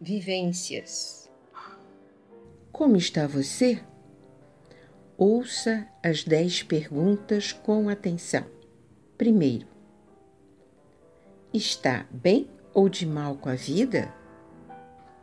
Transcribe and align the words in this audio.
vivências. 0.00 1.30
Como 2.72 2.96
está 2.96 3.26
você? 3.26 3.84
Ouça 5.18 5.86
as 6.02 6.24
dez 6.24 6.62
perguntas 6.62 7.52
com 7.52 7.90
atenção. 7.90 8.46
Primeiro, 9.18 9.66
está 11.52 12.06
bem 12.10 12.48
ou 12.72 12.88
de 12.88 13.04
mal 13.04 13.36
com 13.36 13.50
a 13.50 13.54
vida? 13.54 14.14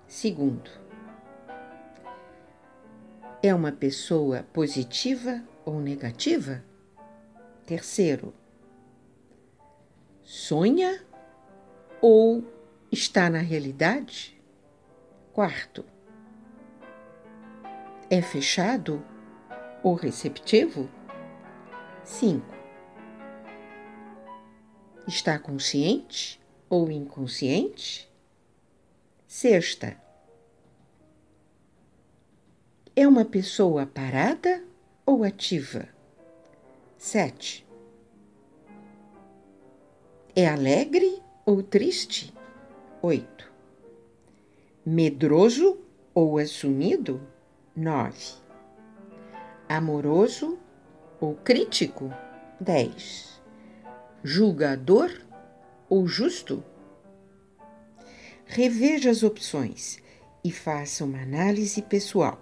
Segundo, 0.07 0.69
é 3.41 3.55
uma 3.55 3.71
pessoa 3.71 4.43
positiva 4.53 5.43
ou 5.65 5.81
negativa? 5.81 6.63
Terceiro, 7.65 8.31
sonha 10.21 11.03
ou 11.99 12.45
está 12.91 13.27
na 13.27 13.39
realidade? 13.39 14.36
Quarto, 15.37 15.85
é 18.09 18.23
fechado 18.23 19.05
ou 19.83 19.93
receptivo? 19.93 20.89
Cinco, 22.03 22.55
está 25.07 25.37
consciente 25.37 26.41
ou 26.67 26.89
inconsciente? 26.89 28.11
Sexta, 29.27 30.01
é 32.95 33.07
uma 33.07 33.23
pessoa 33.23 33.85
parada 33.85 34.63
ou 35.05 35.23
ativa? 35.23 35.87
Sete, 36.97 37.63
é 40.35 40.47
alegre 40.47 41.21
ou 41.45 41.61
triste? 41.61 42.33
Oito. 43.03 43.56
Medroso 44.89 45.77
ou 46.13 46.37
assumido? 46.37 47.21
Nove. 47.75 48.35
Amoroso 49.67 50.57
ou 51.19 51.35
crítico? 51.35 52.09
Dez. 52.57 53.41
Julgador 54.23 55.11
ou 55.89 56.07
justo? 56.07 56.63
Reveja 58.45 59.09
as 59.09 59.23
opções 59.23 59.97
e 60.41 60.53
faça 60.53 61.03
uma 61.03 61.21
análise 61.21 61.81
pessoal. 61.81 62.41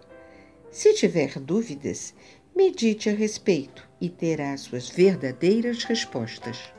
Se 0.70 0.94
tiver 0.94 1.40
dúvidas, 1.40 2.14
medite 2.56 3.10
a 3.10 3.14
respeito 3.14 3.90
e 4.00 4.08
terá 4.08 4.56
suas 4.56 4.88
verdadeiras 4.88 5.84
respostas. 5.84 6.72